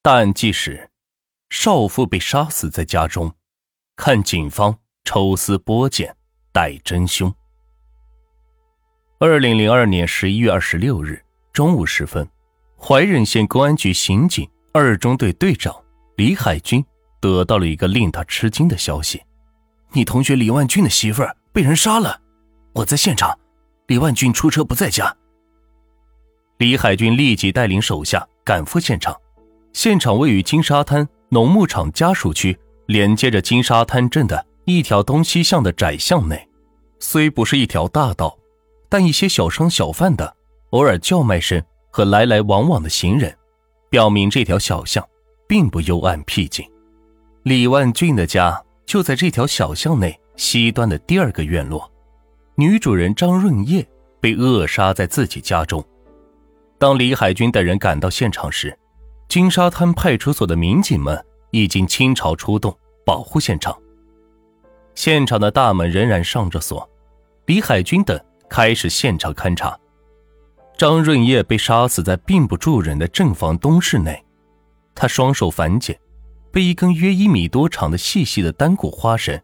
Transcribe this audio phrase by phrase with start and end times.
[0.00, 0.88] 但即使：
[1.50, 3.34] 少妇被杀死在家中，
[3.96, 6.14] 看警方抽丝剥茧
[6.52, 7.32] 逮真凶。
[9.18, 11.20] 二零零二年十一月二十六日
[11.52, 12.28] 中午时分，
[12.80, 15.74] 怀仁县公安局刑警二中队队长
[16.16, 16.84] 李海军
[17.20, 19.20] 得到了一个令他吃惊的消息：
[19.90, 22.20] 你同学李万军的媳妇儿被人杀了。
[22.74, 23.36] 我在现场，
[23.88, 25.14] 李万军出车不在家。
[26.58, 29.20] 李海军立即带领手下赶赴现场。
[29.72, 36.48] 现场位于金沙滩农牧场家属区，连接着金沙滩镇的一条东西向的窄巷内。
[36.98, 38.36] 虽不是一条大道，
[38.88, 40.34] 但一些小商小贩的
[40.70, 43.32] 偶尔叫卖声和来来往往的行人，
[43.88, 45.06] 表明这条小巷
[45.46, 46.68] 并不幽暗僻静。
[47.44, 51.88] 李万俊的家就在这条小巷内西端的第二个院落。
[52.56, 53.86] 女主人张润叶
[54.20, 55.84] 被扼杀在自己家中。
[56.78, 58.76] 当李海军等人赶到现场时，
[59.28, 62.74] 金沙滩派出所的民警们已经倾巢出动，
[63.04, 63.76] 保护现场。
[64.94, 66.88] 现场的大门仍然上着锁。
[67.44, 69.78] 李海军等开始现场勘查。
[70.78, 74.24] 张润叶被杀死在并不住人的正房东室内，
[74.94, 75.98] 他双手反剪，
[76.50, 79.38] 被一根约一米多长的细细的单股花绳，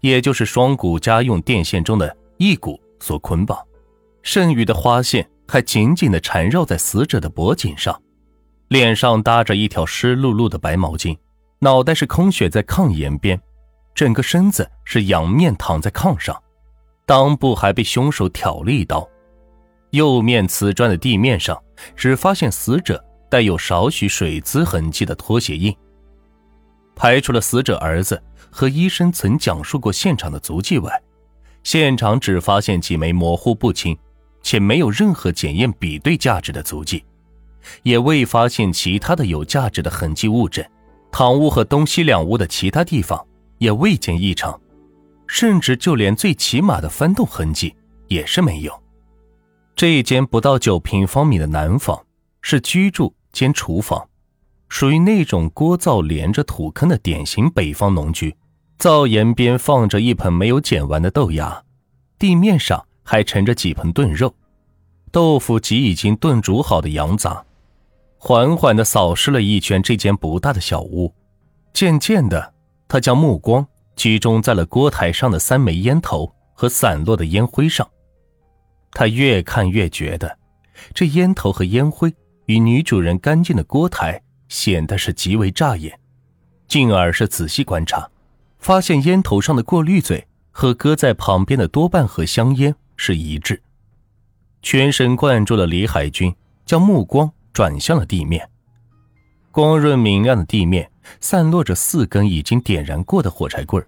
[0.00, 3.58] 也就是双股家用电线中的一股所捆绑，
[4.22, 8.00] 剩余的花线还紧紧地缠绕在死者的脖颈上。
[8.74, 11.16] 脸上搭着一条湿漉漉的白毛巾，
[11.60, 13.40] 脑袋是空血在炕沿边，
[13.94, 16.36] 整个身子是仰面躺在炕上，
[17.06, 19.08] 裆部还被凶手挑了一刀。
[19.90, 21.56] 右面瓷砖的地面上
[21.94, 23.00] 只发现死者
[23.30, 25.72] 带有少许水渍痕迹的拖鞋印。
[26.96, 31.00] 排除了死者儿子和医生曾讲述过现场的足迹外，
[31.62, 33.96] 现场只发现几枚模糊不清
[34.42, 37.04] 且没有任何检验比对价值的足迹。
[37.82, 40.64] 也未发现其他的有价值的痕迹物证，
[41.10, 43.24] 堂屋和东西两屋的其他地方
[43.58, 44.60] 也未见异常，
[45.26, 47.74] 甚至就连最起码的翻动痕迹
[48.08, 48.82] 也是没有。
[49.76, 52.00] 这一间不到九平方米的南房
[52.42, 54.08] 是居住兼厨房，
[54.68, 58.34] 属于那种锅灶连着土坑的典型北方农居。
[58.76, 61.62] 灶沿边放着一盆没有剪完的豆芽，
[62.18, 64.34] 地面上还盛着几盆炖肉、
[65.10, 67.44] 豆腐及已经炖煮好的羊杂。
[68.26, 71.12] 缓缓地扫视了一圈这间不大的小屋，
[71.74, 72.54] 渐渐的，
[72.88, 77.86] 他将目光集中在了锅台上的三枚烟头和散落的烟灰上。
[78.92, 80.38] 他越看越觉得，
[80.94, 82.10] 这烟头和烟灰
[82.46, 84.18] 与女主人干净的锅台
[84.48, 86.00] 显得是极为扎眼。
[86.66, 88.08] 进而是仔细观察，
[88.58, 93.62] 发现烟头上的过滤嘴和搁在旁边的多半盒香烟是一致。
[94.62, 97.30] 全神贯注的李海军将目光。
[97.54, 98.50] 转向了地面，
[99.52, 103.82] 光润明亮的地面散落着四根已经点燃过的火柴棍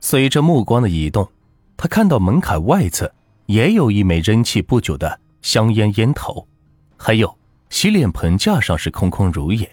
[0.00, 1.30] 随着目光的移动，
[1.76, 3.12] 他看到门槛外侧
[3.44, 6.48] 也有一枚扔弃不久的香烟烟头，
[6.96, 7.38] 还有
[7.68, 9.70] 洗脸盆架上是空空如也，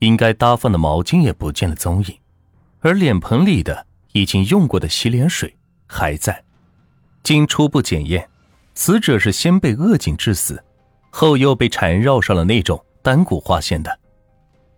[0.00, 2.18] 应该搭放的毛巾也不见了踪影，
[2.80, 5.54] 而脸盆里的已经用过的洗脸水
[5.86, 6.42] 还在。
[7.22, 8.28] 经初步检验，
[8.74, 10.64] 死者是先被扼颈致死。
[11.18, 13.98] 后又被缠绕上了那种单股花线的，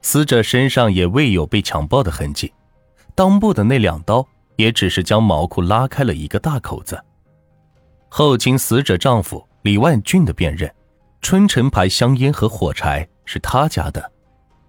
[0.03, 2.53] 死者身上也未有被强暴的痕迹，
[3.17, 6.97] 裆部的那两刀也只是将毛裤拉开了一个大口子。
[8.09, 10.73] 后经死者丈夫李万俊的辨认，
[11.21, 14.13] 春城牌香烟和火柴是他家的，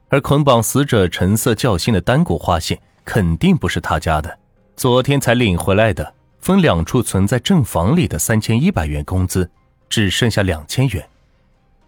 [0.07, 4.39] 而捆绑死者橙色较新的单股花线肯定不是他家的。
[4.75, 9.47] 昨天才领回来的分两处存在正房里的三千一百元工资，
[9.87, 11.07] 只剩下两千元。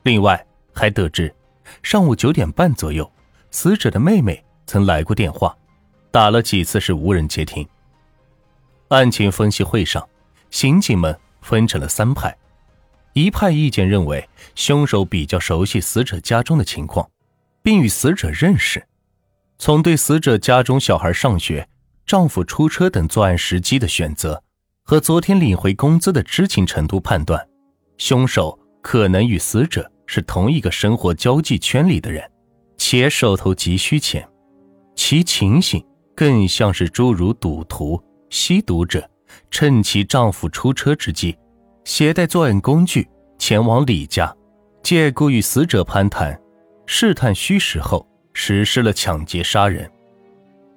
[0.03, 1.33] 另外还得知，
[1.83, 3.09] 上午九点半左右，
[3.51, 5.55] 死者的妹妹曾来过电话，
[6.09, 7.67] 打了几次是无人接听。
[8.87, 10.07] 案情分析会上，
[10.49, 12.35] 刑警们分成了三派，
[13.13, 17.09] 一派意见认为凶手比较熟悉死者家中的情况，
[17.61, 18.85] 并与死者认识，
[19.59, 21.69] 从对死者家中小孩上学、
[22.07, 24.43] 丈夫出车等作案时机的选择
[24.83, 27.47] 和昨天领回工资的知情程度判断，
[27.97, 28.57] 凶手。
[28.81, 32.23] 可能与死者是同一个生活交际圈里的人，
[32.77, 34.27] 且手头急需钱，
[34.95, 35.83] 其情形
[36.15, 39.07] 更像是诸如赌徒、吸毒者，
[39.49, 41.37] 趁其丈夫出车之机，
[41.85, 43.07] 携带作案工具
[43.37, 44.35] 前往李家，
[44.81, 46.37] 借故与死者攀谈，
[46.85, 49.89] 试探虚实后实施了抢劫杀人。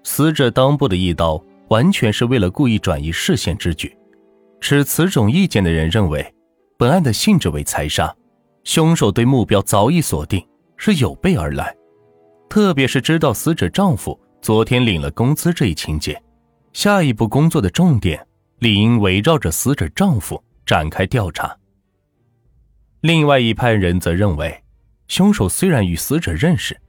[0.04, 3.96] 死者裆部的一刀完全是为了故意转移视线之举。
[4.60, 6.34] 持此种意见的人认为。
[6.76, 8.14] 本案的性质为财杀，
[8.64, 10.44] 凶手对目标早已锁定，
[10.76, 11.74] 是有备而来。
[12.48, 16.20] 特别是知道死者丈夫昨天领了工资这一情节，
[16.72, 18.26] 下一步工作的重点
[18.58, 21.56] 理应围绕着死者丈夫展开调查。
[23.02, 24.62] 另外一派人则认为，
[25.06, 26.80] 凶手虽然与死者认识，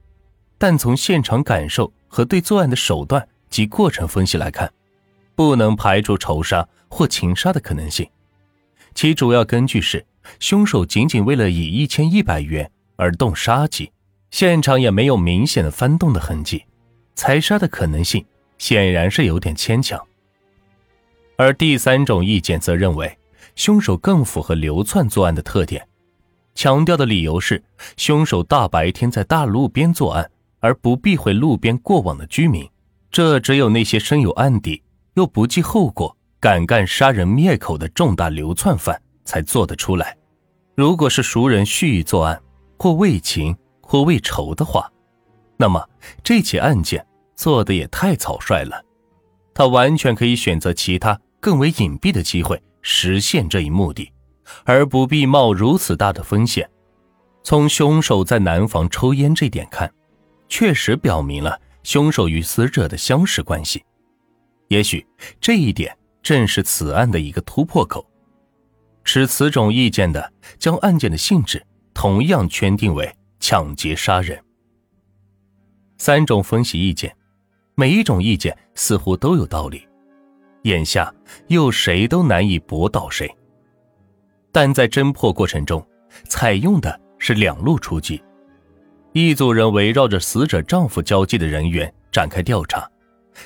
[0.58, 4.72] 但从现场感受和对作案的手段及过程分析来看，
[5.36, 8.08] 不能排除仇杀或情杀的可能性。
[8.96, 10.06] 其主要根据是，
[10.40, 13.92] 凶手仅仅为了以一千一百元而动杀机，
[14.30, 16.64] 现场也没有明显的翻动的痕迹，
[17.14, 18.24] 财杀的可能性
[18.56, 20.02] 显然是有点牵强。
[21.36, 23.18] 而第三种意见则认为，
[23.54, 25.86] 凶手更符合流窜作案的特点。
[26.54, 27.62] 强调的理由是，
[27.98, 32.66] 凶手大白天在大路边作案，而不避讳路边过往的居民。
[33.10, 34.82] 这只有那些身有案底
[35.16, 36.16] 又不计后果、
[36.46, 40.16] 敢干杀人灭口的重大流窜犯才做得出来。
[40.76, 42.40] 如果是熟人蓄意作案，
[42.78, 44.88] 或为情或为仇的话，
[45.56, 45.84] 那么
[46.22, 47.04] 这起案件
[47.34, 48.80] 做的也太草率了。
[49.54, 54.12] 他完全可以选择其他更为隐蔽的机会实现这一目的。
[54.62, 56.70] 而不必冒如此大的风险。
[57.42, 59.92] 从凶手在南房抽烟这点看，
[60.48, 63.84] 确实表明了凶手与死者的相识关系。
[64.68, 65.04] 也许
[65.40, 65.92] 这一点
[66.26, 68.04] 正是此案的一个突破口。
[69.04, 71.64] 持此种意见的，将案件的性质
[71.94, 73.08] 同样圈定为
[73.38, 74.36] 抢劫杀人。
[75.98, 77.16] 三种分析意见，
[77.76, 79.86] 每一种意见似乎都有道理，
[80.62, 81.14] 眼下
[81.46, 83.32] 又谁都难以驳倒谁。
[84.50, 85.86] 但在侦破过程中，
[86.28, 88.20] 采用的是两路出击。
[89.12, 92.90] 一组人围绕着死者丈夫交际的人员展开调查，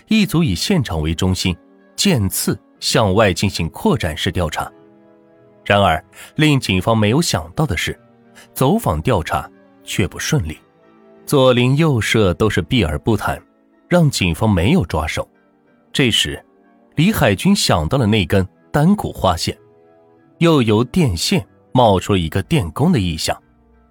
[0.09, 1.55] 一组以现场为中心，
[1.95, 4.71] 渐次向外进行扩展式调查。
[5.65, 6.03] 然而，
[6.35, 7.97] 令警方没有想到的是，
[8.53, 9.49] 走访调查
[9.85, 10.59] 却不顺利，
[11.25, 13.41] 左邻右舍都是避而不谈，
[13.89, 15.29] 让警方没有抓手。
[15.93, 16.45] 这时，
[16.97, 19.57] 李海军想到了那根单股花线。
[20.39, 23.41] 又由电线冒出了一个电工的意象，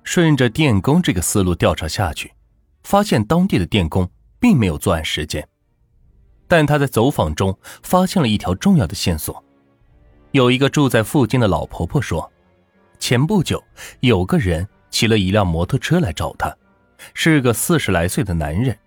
[0.04, 2.34] 顺着电工这个思路调查下去，
[2.84, 4.10] 发现当地的电工
[4.40, 5.48] 并没有作案时间，
[6.50, 9.42] 但他在走访中发现了一条重要的线索。
[10.32, 12.30] 有一个住在附近的老婆婆说，
[13.00, 13.64] 前不久
[14.02, 16.54] 有个人骑了一辆摩托车来找她，
[17.14, 18.78] 是个四十来岁的男人，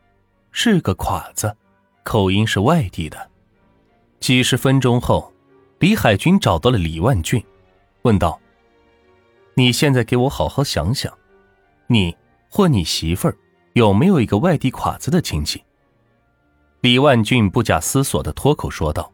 [0.51, 1.57] 是个侉子，
[2.03, 3.31] 口音是外地的。
[4.19, 5.33] 几十分钟后，
[5.79, 7.43] 李海军找到了李万俊。
[8.03, 8.41] 问道
[9.55, 11.17] ：“你现在给我好好想想，
[11.87, 12.17] 你
[12.49, 13.37] 或你媳妇儿
[13.75, 15.63] 有没有一个外地侉子的亲戚？”
[16.83, 19.13] 李万俊不假思索的脱口说道：“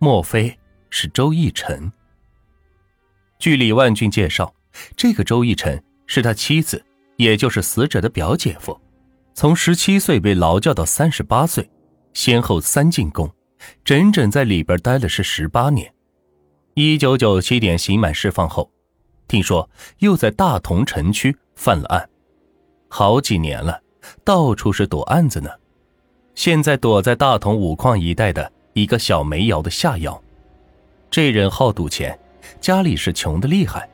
[0.00, 0.58] 莫非
[0.90, 1.92] 是周逸晨？”
[3.38, 4.52] 据李万俊介绍，
[4.96, 6.84] 这个周逸晨是他妻子，
[7.14, 8.76] 也就是死者的表姐夫，
[9.34, 11.70] 从十七岁被劳教到三十八岁，
[12.12, 13.32] 先后三进宫，
[13.84, 15.94] 整整在里边待了是十八年。
[16.74, 18.68] 一九九七年刑满释放后，
[19.28, 22.10] 听说又在大同城区犯了案，
[22.88, 23.80] 好几年了，
[24.24, 25.50] 到处是躲案子呢。
[26.42, 30.18] 现在躲在大同五矿一带的一个小煤窑的下窑。
[31.10, 32.18] 这人好赌钱，
[32.62, 33.86] 家里是穷的厉害。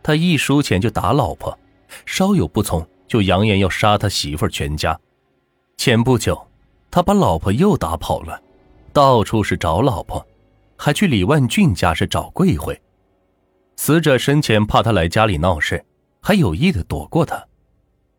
[0.00, 1.58] 他一输钱就打老婆，
[2.06, 4.96] 稍有不从就扬言要杀他媳妇全家。
[5.76, 6.46] 前不久，
[6.92, 8.40] 他把老婆又打跑了，
[8.92, 10.24] 到处是找老婆。
[10.76, 12.80] 还去李万俊家是找过一回，
[13.74, 15.84] 死者生前怕他来家里闹事，
[16.20, 17.44] 还有意的躲过他。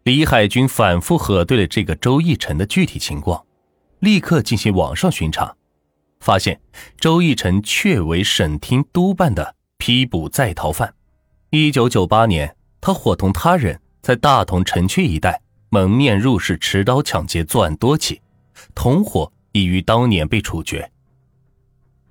[0.03, 3.43] 李海军反复核对了这个周义晨的具体情况，
[4.05, 5.55] 立刻进行网上巡查，
[6.19, 6.62] 发现
[7.00, 10.93] 周义晨确为省厅督办的批捕在逃犯。
[11.50, 18.21] 一九九八年，他伙同他人在大同城区一带蒙面入室持刀抢劫作案多起，
[18.75, 20.91] 同伙已于当年被处决。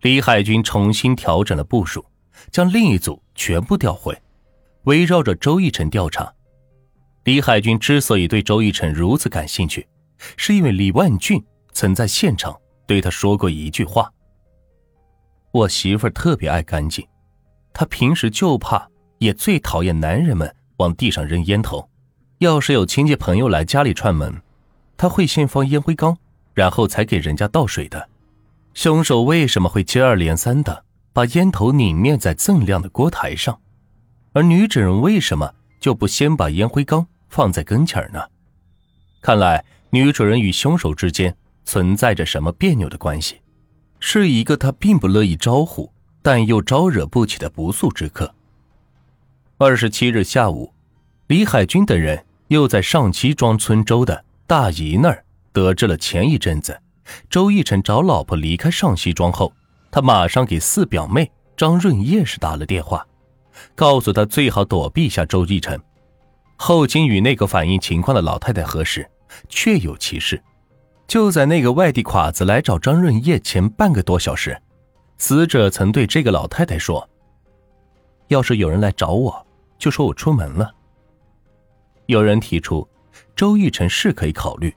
[0.01, 2.05] 李海军重新调整了部署，
[2.51, 4.21] 将另一组全部调回，
[4.87, 6.35] 围绕着周逸晨调查。
[7.23, 9.87] 李海军之所以对周逸晨如此感兴趣，
[10.37, 11.41] 是因为李万俊
[11.75, 14.11] 曾在现场对他说过一句话
[15.53, 17.07] ：“我媳妇儿特别爱干净，
[17.73, 18.89] 她平时就怕，
[19.19, 21.87] 也最讨厌男人们往地上扔烟头。
[22.39, 24.41] 要是有亲戚朋友来家里串门，
[24.97, 26.17] 她会先放烟灰缸，
[26.55, 28.09] 然后才给人家倒水的。”
[28.75, 33.61] 凶手为什么会接二连三的把烟头拧灭在锃亮的锅台上，
[34.33, 38.21] 而女主人为什么就不先把烟灰缸放在跟前呢？
[39.23, 43.41] 看来女主人与凶手之间存在着什么别扭的关系，
[44.01, 45.91] 是一个他并不乐意招呼，
[46.23, 48.35] 但又招惹不起的不速之客。
[49.57, 50.73] 二十七日下午，
[51.29, 56.79] 李海军等人又在上七庄村周的大姨那儿得知了前一阵子
[57.31, 59.53] 周奕晨找老婆离开上西庄后，
[59.91, 63.07] 他马上给四表妹张润叶是打了电话，
[63.75, 65.81] 告诉他最好躲避一下周奕晨。
[66.57, 69.09] 后经与那个反映情况的老太太核实，
[69.49, 70.43] 确有其事。
[71.07, 74.61] 就在那个外地侉子来找张润叶前半个多小时，
[75.19, 77.09] 死者曾对这个老太太说
[78.29, 79.47] ：“要是有人来找我，
[79.79, 80.73] 就说我出门了。”
[82.07, 82.87] 有人提出，
[83.37, 84.75] 周逸晨是可以考虑，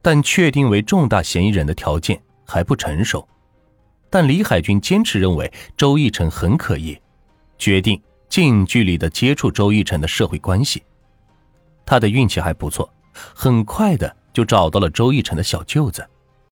[0.00, 3.26] 但确定为重大嫌疑人的条件还不成熟。
[4.10, 7.00] 但李海军坚持认为周逸晨很可疑，
[7.56, 10.82] 决定近距离的接触周逸晨的社会关系。
[11.86, 16.06] 他的运气还不错，很快的就找到了周一晨的小舅子。